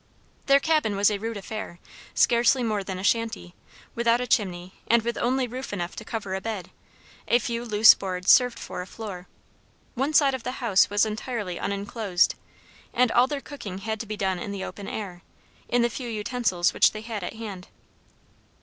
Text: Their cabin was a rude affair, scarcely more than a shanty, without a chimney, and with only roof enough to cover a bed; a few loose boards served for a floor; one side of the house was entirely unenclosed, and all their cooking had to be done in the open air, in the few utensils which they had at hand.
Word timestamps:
Their 0.47 0.59
cabin 0.59 0.95
was 0.95 1.11
a 1.11 1.19
rude 1.19 1.37
affair, 1.37 1.77
scarcely 2.15 2.63
more 2.63 2.83
than 2.83 2.97
a 2.97 3.03
shanty, 3.03 3.53
without 3.93 4.19
a 4.19 4.25
chimney, 4.25 4.73
and 4.87 5.03
with 5.03 5.15
only 5.15 5.45
roof 5.47 5.71
enough 5.71 5.95
to 5.97 6.03
cover 6.03 6.33
a 6.33 6.41
bed; 6.41 6.71
a 7.27 7.37
few 7.37 7.63
loose 7.63 7.93
boards 7.93 8.31
served 8.31 8.57
for 8.57 8.81
a 8.81 8.87
floor; 8.87 9.27
one 9.93 10.11
side 10.13 10.33
of 10.33 10.41
the 10.41 10.53
house 10.53 10.89
was 10.89 11.05
entirely 11.05 11.59
unenclosed, 11.59 12.33
and 12.95 13.11
all 13.11 13.27
their 13.27 13.41
cooking 13.41 13.77
had 13.77 13.99
to 13.99 14.07
be 14.07 14.17
done 14.17 14.39
in 14.39 14.51
the 14.51 14.63
open 14.63 14.87
air, 14.87 15.21
in 15.69 15.83
the 15.83 15.87
few 15.87 16.09
utensils 16.09 16.73
which 16.73 16.93
they 16.93 17.01
had 17.01 17.23
at 17.23 17.33
hand. 17.33 17.67